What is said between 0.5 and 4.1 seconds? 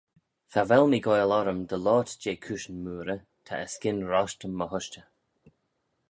Cha vel mee-goaill orrym dy loayrt jeh cooishyn mooarey: ta erskyn